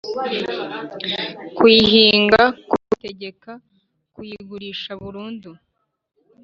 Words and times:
kuyihinga, 1.57 2.41
kuyitegeka, 2.69 3.51
kuyigurisha 4.13 4.91
burundu, 5.01 5.51